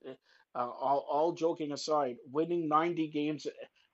Uh, 0.56 0.70
all, 0.70 1.06
all 1.10 1.32
joking 1.34 1.72
aside, 1.72 2.18
winning 2.32 2.68
90 2.68 3.08
games 3.08 3.48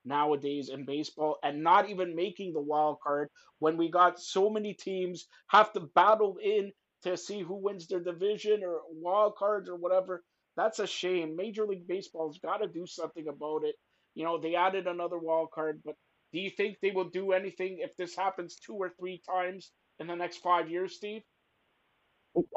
nowadays 0.09 0.71
in 0.73 0.85
baseball 0.85 1.37
and 1.43 1.63
not 1.63 1.89
even 1.89 2.17
making 2.17 2.53
the 2.53 2.61
wild 2.61 2.99
card 3.03 3.29
when 3.59 3.77
we 3.77 3.91
got 3.91 4.19
so 4.19 4.51
many 4.51 4.75
teams 4.75 5.27
have 5.49 5.73
to 5.73 5.81
battle 5.95 6.37
in 6.43 6.73
to 7.03 7.17
see 7.17 7.41
who 7.41 7.55
wins 7.55 7.87
their 7.87 8.01
division 8.01 8.63
or 8.65 8.81
wild 8.91 9.35
cards 9.37 9.69
or 9.69 9.77
whatever. 9.77 10.23
That's 10.57 10.79
a 10.79 10.87
shame. 10.87 11.37
Major 11.37 11.67
League 11.67 11.87
Baseball's 11.87 12.39
got 12.39 12.59
to 12.59 12.67
do 12.69 12.87
something 12.87 13.29
about 13.29 13.63
it. 13.65 13.75
You 14.15 14.25
know, 14.25 14.39
they 14.39 14.55
added 14.55 14.87
another 14.87 15.19
wild 15.19 15.51
card, 15.53 15.81
but 15.85 15.95
do 16.33 16.41
you 16.41 16.51
think 16.51 16.79
they 16.81 16.91
will 16.91 17.09
do 17.09 17.33
anything 17.33 17.79
if 17.81 17.97
this 17.97 18.15
happens 18.17 18.57
two 18.57 18.75
or 18.75 18.91
three 18.99 19.21
times 19.29 19.71
in 19.99 20.07
the 20.07 20.17
next 20.17 20.39
five 20.39 20.69
years, 20.69 20.97
Steve? 20.97 21.23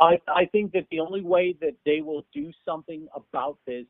I, 0.00 0.20
I 0.28 0.46
think 0.46 0.72
that 0.72 0.86
the 0.90 1.00
only 1.00 1.22
way 1.22 1.56
that 1.60 1.76
they 1.86 2.02
will 2.02 2.26
do 2.34 2.52
something 2.64 3.08
about 3.16 3.58
this 3.66 3.86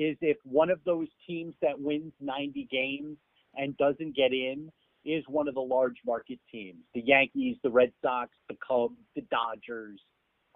is 0.00 0.16
if 0.20 0.36
one 0.44 0.70
of 0.70 0.80
those 0.84 1.08
teams 1.26 1.54
that 1.62 1.78
wins 1.78 2.12
90 2.20 2.68
games 2.70 3.16
and 3.56 3.76
doesn't 3.76 4.16
get 4.16 4.32
in 4.32 4.70
is 5.04 5.24
one 5.28 5.48
of 5.48 5.54
the 5.54 5.60
large 5.60 5.96
market 6.06 6.38
teams. 6.50 6.78
The 6.94 7.02
Yankees, 7.02 7.56
the 7.62 7.70
Red 7.70 7.92
Sox, 8.02 8.30
the 8.48 8.56
Cubs, 8.66 8.96
the 9.14 9.22
Dodgers. 9.30 10.00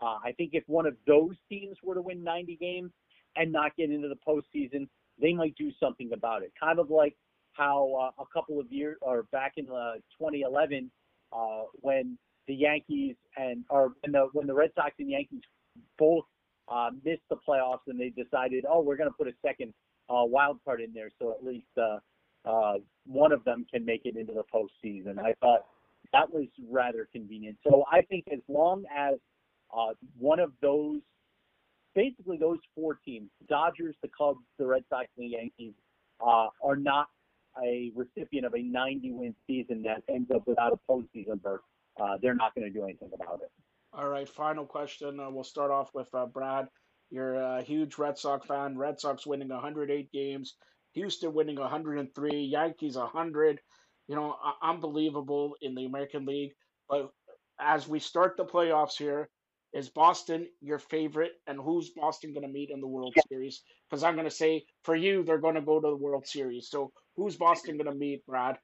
Uh, 0.00 0.18
I 0.24 0.32
think 0.36 0.50
if 0.52 0.64
one 0.66 0.86
of 0.86 0.96
those 1.06 1.34
teams 1.48 1.76
were 1.82 1.94
to 1.94 2.02
win 2.02 2.22
90 2.22 2.56
games 2.60 2.90
and 3.36 3.50
not 3.52 3.76
get 3.76 3.90
into 3.90 4.08
the 4.08 4.16
postseason, 4.26 4.88
they 5.20 5.32
might 5.32 5.54
do 5.56 5.70
something 5.80 6.10
about 6.12 6.42
it. 6.42 6.52
Kind 6.58 6.78
of 6.78 6.90
like 6.90 7.16
how 7.52 8.12
uh, 8.18 8.22
a 8.22 8.26
couple 8.32 8.60
of 8.60 8.70
years 8.70 8.96
or 9.00 9.24
back 9.32 9.52
in 9.56 9.66
uh, 9.66 9.94
2011 10.18 10.90
uh, 11.32 11.62
when 11.80 12.18
the 12.46 12.54
Yankees 12.54 13.16
and 13.36 13.64
or 13.70 13.92
when 14.02 14.12
the 14.12 14.28
when 14.32 14.46
the 14.46 14.54
Red 14.54 14.70
Sox 14.74 14.92
and 14.98 15.10
Yankees 15.10 15.40
both 15.98 16.24
uh, 16.68 16.90
missed 17.04 17.22
the 17.30 17.36
playoffs 17.46 17.86
and 17.86 17.98
they 17.98 18.10
decided, 18.10 18.64
oh, 18.68 18.80
we're 18.80 18.96
going 18.96 19.10
to 19.10 19.16
put 19.16 19.28
a 19.28 19.34
second 19.44 19.72
uh, 20.08 20.24
wild 20.24 20.58
card 20.64 20.80
in 20.80 20.92
there, 20.92 21.10
so 21.18 21.32
at 21.32 21.44
least 21.44 21.66
uh, 21.78 21.98
uh, 22.48 22.74
one 23.06 23.32
of 23.32 23.44
them 23.44 23.66
can 23.72 23.84
make 23.84 24.02
it 24.04 24.16
into 24.16 24.32
the 24.32 24.44
postseason. 24.54 25.18
I 25.18 25.34
thought 25.40 25.66
that 26.12 26.32
was 26.32 26.46
rather 26.70 27.08
convenient. 27.12 27.56
So 27.66 27.84
I 27.90 28.02
think 28.02 28.24
as 28.32 28.40
long 28.48 28.84
as 28.94 29.14
uh, 29.76 29.94
one 30.18 30.38
of 30.38 30.52
those, 30.60 31.00
basically 31.94 32.36
those 32.36 32.58
four 32.74 32.98
teams, 33.04 33.30
Dodgers, 33.48 33.96
the 34.02 34.10
Cubs, 34.16 34.40
the 34.58 34.66
Red 34.66 34.84
Sox, 34.88 35.06
and 35.16 35.26
the 35.26 35.36
Yankees, 35.36 35.72
uh, 36.24 36.48
are 36.62 36.76
not 36.76 37.08
a 37.62 37.92
recipient 37.94 38.46
of 38.46 38.54
a 38.54 38.62
90 38.62 39.12
win 39.12 39.34
season 39.46 39.82
that 39.82 40.02
ends 40.08 40.30
up 40.34 40.46
without 40.46 40.72
a 40.72 40.92
postseason 40.92 41.40
berth, 41.40 41.60
uh, 42.00 42.16
they're 42.20 42.34
not 42.34 42.54
going 42.54 42.66
to 42.66 42.72
do 42.72 42.84
anything 42.84 43.10
about 43.14 43.40
it. 43.42 43.50
All 43.96 44.08
right, 44.08 44.28
final 44.28 44.66
question. 44.66 45.20
Uh, 45.20 45.30
we'll 45.30 45.44
start 45.44 45.70
off 45.70 45.90
with 45.94 46.08
uh, 46.14 46.26
Brad. 46.26 46.66
You're 47.10 47.36
a 47.36 47.62
huge 47.62 47.96
Red 47.96 48.18
Sox 48.18 48.44
fan. 48.44 48.76
Red 48.76 48.98
Sox 48.98 49.24
winning 49.24 49.50
108 49.50 50.10
games, 50.10 50.56
Houston 50.94 51.32
winning 51.32 51.60
103, 51.60 52.40
Yankees 52.40 52.96
100. 52.96 53.60
You 54.08 54.16
know, 54.16 54.34
unbelievable 54.62 55.54
in 55.62 55.76
the 55.76 55.84
American 55.84 56.26
League. 56.26 56.54
But 56.88 57.10
as 57.60 57.86
we 57.86 58.00
start 58.00 58.36
the 58.36 58.44
playoffs 58.44 58.98
here, 58.98 59.28
is 59.72 59.88
Boston 59.88 60.48
your 60.60 60.80
favorite, 60.80 61.32
and 61.46 61.60
who's 61.60 61.90
Boston 61.90 62.32
going 62.32 62.46
to 62.46 62.52
meet 62.52 62.70
in 62.70 62.80
the 62.80 62.88
World 62.88 63.14
Series? 63.28 63.62
Because 63.88 64.02
I'm 64.02 64.14
going 64.14 64.28
to 64.28 64.34
say 64.34 64.64
for 64.82 64.96
you, 64.96 65.22
they're 65.22 65.38
going 65.38 65.54
to 65.54 65.60
go 65.60 65.80
to 65.80 65.88
the 65.88 65.96
World 65.96 66.26
Series. 66.26 66.68
So 66.68 66.90
who's 67.16 67.36
Boston 67.36 67.76
going 67.76 67.90
to 67.90 67.96
meet, 67.96 68.26
Brad? 68.26 68.56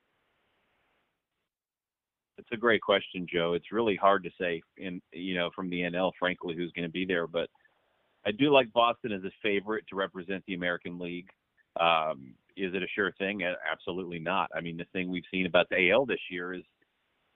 It's 2.41 2.49
a 2.53 2.57
great 2.57 2.81
question, 2.81 3.27
Joe. 3.31 3.53
It's 3.53 3.71
really 3.71 3.97
hard 3.97 4.25
to 4.25 4.31
say, 4.41 4.63
in 4.79 5.03
you 5.13 5.35
know, 5.35 5.51
from 5.55 5.69
the 5.69 5.83
NL, 5.83 6.13
frankly, 6.19 6.55
who's 6.57 6.73
going 6.73 6.89
to 6.89 6.93
be 6.93 7.05
there. 7.05 7.27
But 7.27 7.49
I 8.27 8.33
do 8.33 8.51
like 8.51 8.73
Boston 8.73 9.13
as 9.13 9.25
a 9.25 9.31
favorite 9.43 9.85
to 9.91 9.97
represent 9.97 10.43
the 10.47 10.55
American 10.55 10.99
League. 10.99 11.29
Um, 11.79 12.35
is 12.57 12.75
it 12.75 12.83
a 12.83 12.89
sure 12.95 13.13
thing? 13.19 13.43
Absolutely 13.71 14.19
not. 14.19 14.51
I 14.55 14.61
mean, 14.61 14.77
the 14.77 14.87
thing 14.93 15.11
we've 15.11 15.23
seen 15.31 15.47
about 15.47 15.69
the 15.69 15.91
AL 15.91 16.07
this 16.07 16.21
year 16.31 16.55
is 16.55 16.63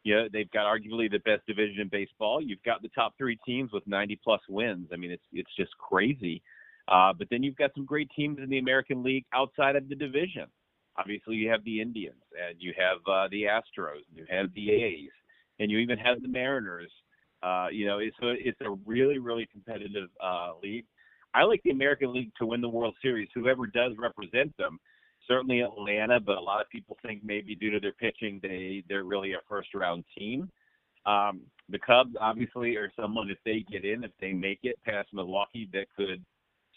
yeah, 0.04 0.26
they've 0.30 0.50
got 0.50 0.66
arguably 0.66 1.11
the 1.11 1.20
best 1.25 1.46
division 1.46 1.80
in 1.80 1.88
baseball. 1.88 2.40
You've 2.42 2.62
got 2.62 2.82
the 2.82 2.90
top 2.90 3.14
three 3.16 3.38
teams 3.46 3.73
with 3.73 3.87
90 3.87 4.20
plus 4.23 4.40
wins. 4.49 4.88
I 4.92 4.96
mean, 4.96 5.11
it's 5.11 5.25
it's 5.32 5.54
just 5.56 5.70
crazy. 5.78 6.42
Uh, 6.88 7.12
but 7.18 7.28
then 7.30 7.42
you've 7.42 7.56
got 7.56 7.70
some 7.75 7.87
great 7.87 8.11
teams 8.14 8.38
in 8.38 8.50
the 8.50 8.58
American 8.58 9.02
League 9.02 9.25
outside 9.32 9.76
of 9.76 9.88
the 9.88 9.94
division. 9.94 10.44
Obviously, 10.99 11.37
you 11.37 11.51
have 11.51 11.65
the 11.65 11.81
Indians, 11.81 12.23
and 12.33 12.57
you 12.61 12.73
have 12.77 12.99
uh, 13.07 13.29
the 13.31 13.45
Astros, 13.45 14.03
and 14.09 14.17
you 14.17 14.27
have 14.29 14.53
the 14.55 14.71
A's, 14.71 15.11
and 15.59 15.71
you 15.71 15.79
even 15.79 15.99
have 15.99 16.23
the 16.23 16.29
Mariners. 16.29 16.91
Uh, 17.43 17.67
you 17.71 17.87
know, 17.87 17.99
it's 17.99 18.17
a 18.23 18.35
it's 18.39 18.61
a 18.61 18.71
really 18.87 19.19
really 19.19 19.47
competitive 19.51 20.09
uh, 20.23 20.53
league. 20.63 20.87
I 21.35 21.43
like 21.43 21.63
the 21.65 21.71
American 21.71 22.13
League 22.13 22.31
to 22.39 22.47
win 22.47 22.61
the 22.61 22.69
World 22.69 22.95
Series. 23.03 23.29
Whoever 23.35 23.67
does 23.67 23.93
represent 23.99 24.57
them 24.57 24.79
certainly 25.27 25.61
Atlanta, 25.61 26.21
but 26.21 26.37
a 26.37 26.41
lot 26.41 26.61
of 26.61 26.69
people 26.69 26.97
think 27.03 27.23
maybe 27.25 27.55
due 27.55 27.71
to 27.71 27.81
their 27.81 27.93
pitching, 27.93 28.41
they 28.43 28.83
they're 28.89 29.05
really 29.05 29.33
a 29.33 29.39
first 29.49 29.75
round 29.75 30.05
team. 30.17 30.51
Um, 31.07 31.43
the 31.69 31.79
Cubs 31.79 32.15
obviously 32.21 32.77
are 32.77 32.93
someone 32.99 33.31
if 33.31 33.39
they 33.45 33.65
get 33.71 33.85
in, 33.85 34.05
if 34.05 34.13
they 34.21 34.33
make 34.33 34.61
it 34.63 34.79
past 34.85 35.09
Milwaukee, 35.13 35.69
that 35.73 35.87
could 35.97 36.25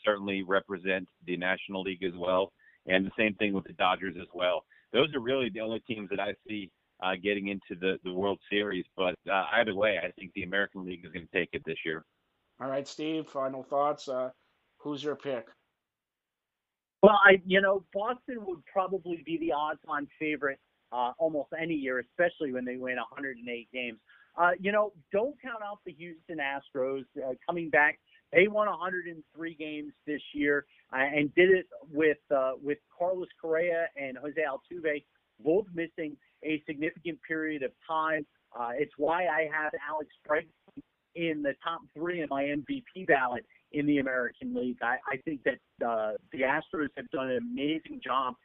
certainly 0.04 0.44
represent 0.44 1.08
the 1.26 1.38
National 1.38 1.82
League 1.82 2.04
as 2.04 2.14
well. 2.16 2.52
And 2.88 3.06
the 3.06 3.12
same 3.18 3.36
thing 3.36 3.54
with 3.54 3.66
the 3.66 3.74
Dodgers 3.74 4.16
as 4.20 4.28
well. 4.34 4.64
Those 4.94 5.14
are 5.14 5.20
really 5.20 5.50
the 5.50 5.60
only 5.60 5.80
teams 5.82 6.10
that 6.10 6.20
I 6.20 6.34
see 6.48 6.72
uh, 7.04 7.14
getting 7.22 7.50
into 7.50 7.80
the, 7.80 8.00
the 8.04 8.14
World 8.14 8.40
Series. 8.50 8.86
But 8.96 9.16
uh, 9.32 9.46
either 9.54 9.76
way, 9.76 10.00
I 10.02 10.12
think 10.12 10.32
the 10.34 10.44
American 10.44 10.86
League 10.86 11.06
is 11.06 11.12
going 11.12 11.28
to 11.28 11.38
take 11.38 11.50
it 11.54 11.64
this 11.66 11.78
year. 11.86 12.06
All 12.60 12.70
right, 12.70 12.88
Steve, 12.88 13.28
final 13.28 13.64
thoughts. 13.64 14.08
Uh, 14.08 14.30
who's 14.78 15.04
your 15.04 15.16
pick? 15.16 15.48
Well, 17.04 17.20
I 17.24 17.40
you 17.46 17.62
know 17.62 17.84
Boston 17.94 18.38
would 18.46 18.66
probably 18.66 19.22
be 19.24 19.38
the 19.38 19.52
odds-on 19.52 20.08
favorite 20.20 20.60
uh, 20.92 21.12
almost 21.20 21.50
any 21.60 21.76
year, 21.76 22.00
especially 22.00 22.52
when 22.52 22.66
they 22.66 22.78
win 22.78 22.96
108 22.96 23.68
games. 23.72 24.00
Uh, 24.38 24.52
you 24.60 24.72
know, 24.72 24.94
don't 25.12 25.36
count 25.42 25.64
out 25.64 25.80
the 25.86 25.94
Houston 25.94 26.38
Astros 26.38 27.06
uh, 27.18 27.34
coming 27.46 27.70
back. 27.70 28.00
They 28.32 28.48
won 28.48 28.68
103 28.68 29.56
games 29.56 29.94
this 30.06 30.22
year 30.34 30.66
uh, 30.94 30.98
and 30.98 31.34
did 31.34 31.50
it 31.50 31.66
with 31.92 32.18
uh, 32.36 32.52
with 32.62 32.78
Carlos 32.98 33.28
Correa 33.42 33.88
and 33.96 34.18
Jose 34.18 34.40
Altuve 34.40 35.04
both 35.44 35.66
missing 35.74 36.18
a 36.44 36.62
significant 36.68 37.20
period 37.28 37.64
of 37.64 37.72
time. 37.88 38.26
Uh, 38.58 38.72
it's 38.74 38.94
why 38.98 39.28
I 39.28 39.50
have 39.54 39.72
Alex 39.88 40.10
Bregman 40.28 40.82
in 41.16 41.42
the 41.42 41.54
top 41.64 41.82
three 41.96 42.22
in 42.22 42.28
my 42.30 42.44
MVP 42.44 43.08
ballot 43.08 43.46
in 43.72 43.86
the 43.86 44.00
American 44.00 44.54
League. 44.54 44.78
I, 44.82 44.98
I 45.12 45.18
think 45.26 45.42
that 45.44 45.58
the 45.80 46.40
Astros 46.40 46.90
have 46.96 47.10
done 47.12 47.30
an 47.32 47.38
amazing 47.38 48.02
job 48.04 48.36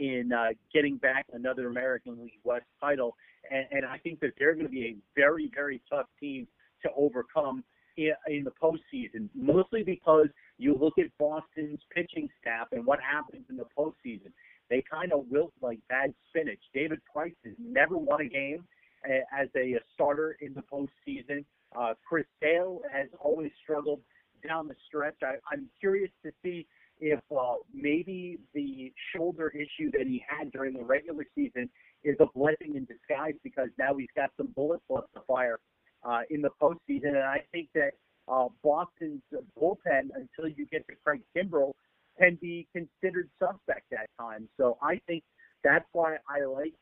in 0.00 0.32
uh, 0.32 0.48
getting 0.72 0.96
back 0.96 1.26
another 1.32 1.68
American 1.68 2.20
League 2.20 2.40
West 2.42 2.64
title, 2.80 3.14
and, 3.50 3.66
and 3.70 3.84
I 3.84 3.98
think 3.98 4.18
that 4.20 4.32
they're 4.38 4.54
going 4.54 4.66
to 4.66 4.72
be 4.72 4.86
a 4.86 4.96
very, 5.14 5.50
very 5.54 5.80
tough 5.88 6.06
team 6.18 6.48
to 6.82 6.88
overcome 6.96 7.62
in, 7.96 8.12
in 8.26 8.44
the 8.44 8.52
postseason. 8.60 9.28
Mostly 9.34 9.82
because 9.82 10.28
you 10.58 10.74
look 10.74 10.94
at 10.98 11.06
Boston's 11.18 11.80
pitching 11.94 12.28
staff 12.40 12.68
and 12.72 12.84
what 12.84 12.98
happens 13.00 13.44
in 13.50 13.56
the 13.56 13.66
postseason. 13.78 14.32
They 14.70 14.82
kind 14.90 15.12
of 15.12 15.24
wilt 15.28 15.52
like 15.60 15.80
bad 15.88 16.14
spinach. 16.28 16.60
David 16.72 17.00
Price 17.12 17.34
has 17.44 17.54
never 17.58 17.98
won 17.98 18.20
a 18.20 18.28
game 18.28 18.64
as 19.04 19.48
a 19.56 19.74
starter 19.94 20.36
in 20.40 20.54
the 20.54 20.62
postseason. 20.62 21.44
Uh, 21.76 21.94
Chris 22.08 22.26
Sale 22.42 22.80
has 22.92 23.08
always 23.20 23.50
struggled 23.62 24.00
down 24.46 24.68
the 24.68 24.76
stretch. 24.86 25.16
I, 25.22 25.34
I'm 25.52 25.68
curious 25.80 26.10
to 26.24 26.30
see 26.42 26.66
if 27.00 27.20
uh, 27.30 27.54
maybe 27.74 28.38
the 28.54 28.92
shoulder 29.14 29.48
issue 29.48 29.90
that 29.92 30.06
he 30.06 30.22
had 30.28 30.50
during 30.52 30.74
the 30.74 30.84
regular 30.84 31.24
season 31.34 31.68
is 32.04 32.16
a 32.20 32.26
blessing 32.34 32.76
in 32.76 32.84
disguise 32.86 33.34
because 33.42 33.68
now 33.78 33.94
he's 33.94 34.08
got 34.16 34.30
some 34.36 34.48
bullets 34.56 34.82
left 34.88 35.08
to 35.14 35.20
fire 35.26 35.58
uh, 36.04 36.20
in 36.30 36.42
the 36.42 36.50
postseason. 36.60 37.08
And 37.08 37.18
I 37.18 37.42
think 37.52 37.68
that 37.74 37.92
uh, 38.28 38.48
Boston's 38.62 39.22
bullpen, 39.60 40.08
until 40.14 40.48
you 40.48 40.66
get 40.70 40.86
to 40.88 40.94
Craig 41.04 41.22
Kimbrel, 41.36 41.72
can 42.18 42.38
be 42.40 42.66
considered 42.72 43.28
suspect 43.38 43.92
at 43.92 44.08
times. 44.18 44.48
So 44.56 44.78
I 44.82 45.00
think 45.06 45.24
that's 45.64 45.86
why 45.92 46.16
I 46.28 46.44
like 46.44 46.74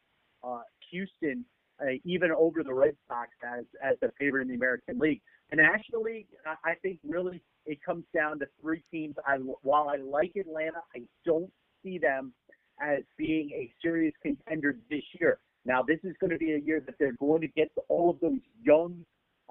uh, 0.42 0.62
Houston 0.90 1.44
uh, 1.80 1.92
even 2.04 2.32
over 2.32 2.62
the 2.62 2.74
Red 2.74 2.96
Sox 3.06 3.30
as 3.44 3.64
as 3.82 3.96
the 4.00 4.10
favorite 4.18 4.42
in 4.42 4.48
the 4.48 4.54
American 4.54 4.98
League. 4.98 5.20
The 5.50 5.56
National 5.56 6.02
League, 6.02 6.26
I 6.64 6.74
think 6.82 6.98
really 7.08 7.40
it 7.68 7.78
comes 7.84 8.04
down 8.14 8.38
to 8.40 8.46
three 8.60 8.82
teams. 8.90 9.14
I, 9.26 9.36
while 9.62 9.88
I 9.88 9.96
like 9.96 10.32
Atlanta, 10.36 10.80
I 10.96 11.02
don't 11.24 11.52
see 11.84 11.98
them 11.98 12.32
as 12.80 13.00
being 13.18 13.50
a 13.50 13.70
serious 13.82 14.14
contender 14.22 14.76
this 14.90 15.02
year. 15.20 15.38
Now, 15.64 15.82
this 15.82 15.98
is 16.02 16.14
going 16.18 16.30
to 16.30 16.38
be 16.38 16.52
a 16.52 16.58
year 16.58 16.82
that 16.86 16.94
they're 16.98 17.16
going 17.20 17.42
to 17.42 17.48
get 17.48 17.70
all 17.88 18.10
of 18.10 18.20
those 18.20 18.40
young 18.62 19.04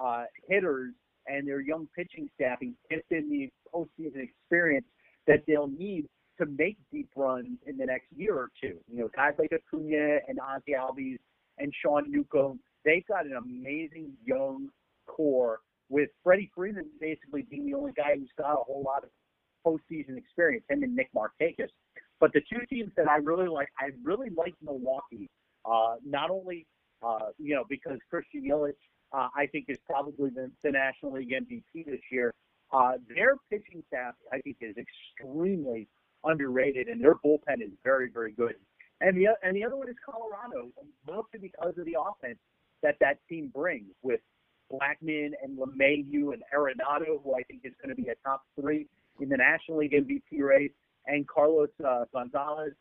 uh, 0.03 0.23
hitters 0.49 0.93
and 1.27 1.47
their 1.47 1.61
young 1.61 1.87
pitching 1.95 2.27
staff 2.33 2.57
and 2.61 2.73
get 2.89 3.05
them 3.11 3.29
the 3.29 3.49
postseason 3.73 4.23
experience 4.23 4.85
that 5.27 5.43
they'll 5.45 5.67
need 5.67 6.07
to 6.39 6.45
make 6.45 6.77
deep 6.91 7.09
runs 7.15 7.59
in 7.67 7.77
the 7.77 7.85
next 7.85 8.07
year 8.15 8.33
or 8.33 8.49
two. 8.59 8.77
You 8.91 9.01
know, 9.01 9.09
guys 9.15 9.33
like 9.37 9.51
Acuna 9.51 10.19
and 10.27 10.39
Ozzie 10.39 10.75
Albies 10.75 11.17
and 11.59 11.71
Sean 11.83 12.09
Newcomb, 12.09 12.59
they've 12.83 13.05
got 13.07 13.25
an 13.25 13.33
amazing 13.33 14.13
young 14.25 14.69
core 15.05 15.59
with 15.89 16.09
Freddie 16.23 16.51
Freeman 16.55 16.85
basically 16.99 17.43
being 17.49 17.65
the 17.65 17.73
only 17.73 17.91
guy 17.93 18.15
who's 18.17 18.31
got 18.37 18.53
a 18.53 18.63
whole 18.63 18.83
lot 18.83 19.03
of 19.03 19.09
postseason 19.65 20.17
experience, 20.17 20.65
him 20.69 20.83
and 20.83 20.95
Nick 20.95 21.09
Markakis. 21.15 21.69
But 22.19 22.33
the 22.33 22.41
two 22.51 22.65
teams 22.69 22.91
that 22.97 23.07
I 23.07 23.17
really 23.17 23.47
like, 23.47 23.69
I 23.79 23.89
really 24.03 24.29
like 24.35 24.55
Milwaukee. 24.61 25.29
Uh, 25.65 25.95
not 26.05 26.29
only, 26.29 26.65
uh, 27.05 27.29
you 27.37 27.55
know, 27.55 27.63
because 27.69 27.99
Christian 28.09 28.43
Yelich, 28.43 28.71
uh, 29.13 29.27
I 29.35 29.47
think, 29.47 29.65
is 29.67 29.77
probably 29.85 30.29
the, 30.29 30.51
the 30.63 30.71
National 30.71 31.13
League 31.13 31.31
MVP 31.31 31.85
this 31.85 31.99
year. 32.11 32.33
Uh, 32.73 32.93
their 33.13 33.35
pitching 33.49 33.83
staff, 33.87 34.13
I 34.31 34.39
think, 34.39 34.57
is 34.61 34.75
extremely 34.77 35.87
underrated, 36.23 36.87
and 36.87 37.01
their 37.01 37.15
bullpen 37.15 37.61
is 37.61 37.71
very, 37.83 38.09
very 38.11 38.31
good. 38.31 38.55
And 38.99 39.15
the 39.15 39.27
and 39.43 39.55
the 39.55 39.63
other 39.63 39.77
one 39.77 39.89
is 39.89 39.95
Colorado, 40.03 40.69
mostly 41.07 41.39
because 41.39 41.77
of 41.77 41.85
the 41.85 41.95
offense 41.99 42.39
that 42.81 42.95
that 42.99 43.19
team 43.29 43.51
brings 43.53 43.91
with 44.01 44.19
Blackmon 44.71 45.31
and 45.43 45.57
LeMahieu 45.57 46.33
and 46.33 46.43
Arenado, 46.53 47.21
who 47.23 47.35
I 47.35 47.43
think 47.43 47.61
is 47.63 47.73
going 47.83 47.95
to 47.95 48.01
be 48.01 48.09
a 48.09 48.15
top 48.23 48.43
three 48.59 48.87
in 49.19 49.29
the 49.29 49.37
National 49.37 49.79
League 49.79 49.93
MVP 49.93 50.41
race, 50.41 50.71
and 51.05 51.27
Carlos 51.27 51.69
uh, 51.85 52.05
Gonzalez. 52.13 52.73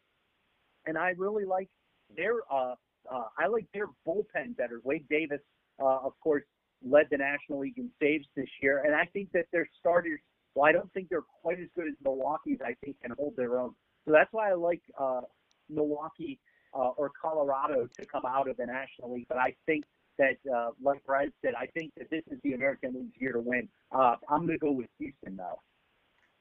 And 0.87 0.99
I 0.99 1.11
really 1.16 1.45
like 1.45 1.69
their 2.16 2.35
uh, 2.50 2.75
Uh, 3.11 3.28
I 3.38 3.47
like 3.47 3.66
their 3.73 3.87
bullpen 4.07 4.57
better. 4.57 4.81
Wade 4.83 5.07
Davis, 5.09 5.40
uh, 5.81 5.99
of 6.09 6.12
course, 6.21 6.45
led 6.83 7.07
the 7.11 7.16
National 7.19 7.61
League 7.61 7.78
in 7.78 7.90
saves 8.00 8.26
this 8.37 8.49
year, 8.61 8.83
and 8.85 8.95
I 8.95 9.05
think 9.07 9.31
that 9.33 9.47
their 9.52 9.69
starters. 9.78 10.21
Well, 10.55 10.66
I 10.69 10.73
don't 10.73 10.93
think 10.93 11.09
they're 11.11 11.28
quite 11.43 11.61
as 11.61 11.69
good 11.76 11.87
as 11.87 11.95
Milwaukee's. 12.02 12.61
I 12.64 12.75
think 12.83 13.00
can 13.02 13.12
hold 13.19 13.35
their 13.37 13.59
own. 13.61 13.75
So 14.05 14.12
that's 14.12 14.33
why 14.33 14.50
I 14.50 14.55
like 14.55 14.83
uh, 14.99 15.21
Milwaukee 15.69 16.40
uh, 16.75 16.90
or 16.97 17.11
Colorado 17.21 17.87
to 17.99 18.07
come 18.07 18.25
out 18.26 18.49
of 18.49 18.57
the 18.57 18.66
National 18.66 19.12
League. 19.14 19.26
But 19.28 19.38
I 19.38 19.55
think 19.66 19.85
that, 20.19 20.37
uh, 20.55 20.71
like 20.83 21.05
Brad 21.05 21.33
said, 21.45 21.55
I 21.59 21.67
think 21.67 21.93
that 21.97 22.11
this 22.11 22.23
is 22.31 22.39
the 22.43 22.55
American 22.55 22.95
League's 22.95 23.15
year 23.19 23.33
to 23.33 23.41
win. 23.41 23.69
Uh, 23.93 24.17
I'm 24.29 24.47
going 24.47 24.59
to 24.59 24.65
go 24.65 24.73
with 24.73 24.89
Houston, 24.99 25.37
though. 25.37 25.61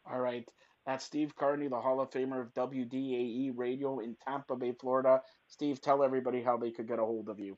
All 0.10 0.20
right. 0.20 0.48
That's 0.86 1.04
Steve 1.04 1.36
Carney, 1.36 1.68
the 1.68 1.80
Hall 1.80 2.00
of 2.00 2.12
Famer 2.12 2.42
of 2.42 2.54
WDAE 2.54 3.52
Radio 3.56 4.00
in 4.00 4.16
Tampa 4.26 4.56
Bay, 4.56 4.74
Florida. 4.80 5.22
Steve, 5.48 5.82
tell 5.82 6.04
everybody 6.04 6.44
how 6.44 6.58
they 6.58 6.70
could 6.70 6.88
get 6.88 7.00
a 7.00 7.06
hold 7.06 7.28
of 7.28 7.40
you. 7.40 7.58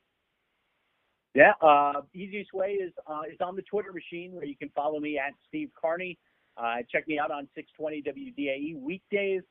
Yeah, 1.34 1.52
uh, 1.60 2.00
easiest 2.14 2.54
way 2.54 2.72
is 2.72 2.92
uh, 3.06 3.20
is 3.30 3.36
on 3.40 3.54
the 3.54 3.62
Twitter 3.62 3.92
machine 3.92 4.32
where 4.32 4.46
you 4.46 4.56
can 4.56 4.70
follow 4.74 4.98
me 4.98 5.18
at 5.18 5.34
Steve 5.46 5.70
Carney. 5.78 6.18
Uh, 6.56 6.76
check 6.90 7.06
me 7.06 7.18
out 7.18 7.30
on 7.30 7.46
620 7.54 8.02
WDAE 8.02 8.80
weekdays. 8.80 9.42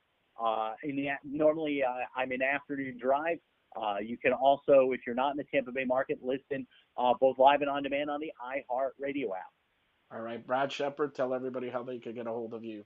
Uh, 0.43 0.73
in 0.83 0.95
the 0.95 1.09
normally 1.23 1.83
uh, 1.83 1.93
I'm 2.15 2.31
in 2.31 2.41
afternoon 2.41 2.97
drive. 2.99 3.37
Uh, 3.77 3.97
you 3.99 4.17
can 4.17 4.33
also, 4.33 4.91
if 4.91 5.01
you're 5.05 5.15
not 5.15 5.31
in 5.31 5.37
the 5.37 5.43
Tampa 5.43 5.71
Bay 5.71 5.85
market, 5.85 6.19
listen 6.21 6.65
uh, 6.97 7.13
both 7.19 7.37
live 7.37 7.61
and 7.61 7.69
on 7.69 7.83
demand 7.83 8.09
on 8.09 8.19
the 8.19 8.31
iHeart 8.43 8.91
Radio 8.99 9.33
app. 9.35 9.51
All 10.11 10.21
right, 10.21 10.45
Brad 10.45 10.71
Shepard, 10.71 11.13
tell 11.15 11.33
everybody 11.33 11.69
how 11.69 11.83
they 11.83 11.99
can 11.99 12.13
get 12.13 12.27
a 12.27 12.31
hold 12.31 12.53
of 12.53 12.63
you. 12.63 12.83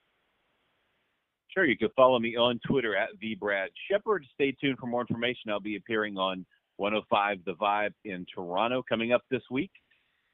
Sure, 1.49 1.65
you 1.65 1.77
can 1.77 1.89
follow 1.95 2.17
me 2.17 2.35
on 2.35 2.59
Twitter 2.65 2.95
at 2.95 3.09
the 3.19 3.35
Brad 3.35 3.69
Shepard. 3.89 4.25
Stay 4.33 4.53
tuned 4.53 4.79
for 4.79 4.87
more 4.87 5.01
information. 5.01 5.51
I'll 5.51 5.59
be 5.59 5.75
appearing 5.75 6.17
on 6.17 6.45
105 6.77 7.39
The 7.45 7.53
Vibe 7.53 7.93
in 8.05 8.25
Toronto 8.33 8.83
coming 8.87 9.11
up 9.11 9.21
this 9.29 9.43
week. 9.51 9.71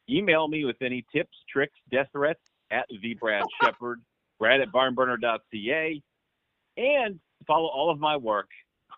Email 0.10 0.48
me 0.48 0.64
with 0.64 0.82
any 0.82 1.06
tips, 1.14 1.36
tricks, 1.52 1.78
death 1.92 2.08
threats 2.14 2.40
at 2.72 2.86
the 3.02 3.16
Brad 3.16 3.44
Shepard, 3.62 4.02
Brad 4.40 4.62
at 4.62 4.72
barnburner.ca, 4.72 6.02
and 6.78 7.20
follow 7.46 7.68
all 7.68 7.90
of 7.90 8.00
my 8.00 8.16
work 8.16 8.50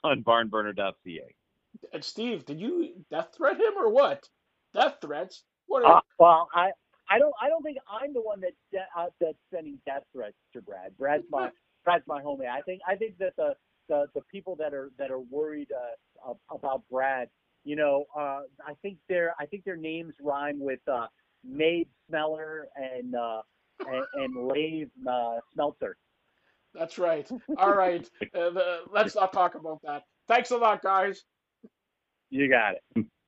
on 0.04 0.24
barnburner.ca. 0.24 1.36
And 1.94 2.04
Steve, 2.04 2.46
did 2.46 2.60
you 2.60 2.94
death 3.10 3.30
threat 3.36 3.58
him 3.58 3.74
or 3.78 3.90
what? 3.90 4.28
Death 4.74 4.98
threats? 5.02 5.44
What? 5.68 5.86
Are... 5.86 5.98
Uh, 5.98 6.02
well, 6.18 6.50
I 6.54 6.72
I 7.10 7.20
don't 7.20 7.34
I 7.42 7.50
don't 7.50 7.64
think 7.64 7.78
I'm 7.90 8.14
the 8.14 8.22
one 8.22 8.42
that's 8.42 8.56
de- 8.72 9.00
uh, 9.00 9.08
that's 9.20 9.38
sending 9.54 9.80
death 9.86 10.04
threats 10.14 10.38
to 10.54 10.62
Brad. 10.62 10.98
Brad's 10.98 11.26
my 11.30 11.50
Brad's 11.86 12.06
my 12.08 12.22
homie. 12.22 12.48
I 12.48 12.62
think 12.62 12.82
I 12.88 12.96
think 12.96 13.18
that 13.20 13.36
the 13.38 13.56
the, 13.88 14.06
the 14.14 14.22
people 14.32 14.56
that 14.58 14.74
are 14.74 14.92
that 14.98 15.12
are 15.12 15.20
worried 15.20 15.70
uh, 15.72 16.34
about 16.54 16.84
Brad, 16.90 17.28
you 17.64 17.76
know, 17.76 18.06
uh, 18.16 18.42
I 18.66 18.74
think 18.82 18.98
their 19.10 19.34
I 19.40 19.46
think 19.48 19.64
their 19.66 19.78
names 19.78 20.14
rhyme 20.22 20.60
with 20.60 20.80
uh, 20.88 21.08
Maid 21.44 21.88
Smeller 22.08 22.68
and 22.76 23.16
uh, 23.16 23.42
and, 23.80 24.06
and 24.14 24.48
Lave 24.48 24.90
uh, 25.08 25.38
Smeltzer. 25.58 25.94
That's 26.74 27.00
right. 27.00 27.28
All 27.58 27.74
right, 27.74 28.08
uh, 28.36 28.50
the, 28.52 28.80
let's 28.92 29.16
not 29.16 29.34
talk 29.34 29.56
about 29.56 29.80
that. 29.84 30.04
Thanks 30.28 30.52
a 30.52 30.58
lot, 30.58 30.84
guys. 30.84 31.24
You 32.30 32.50
got 32.50 32.76
it. 32.76 33.10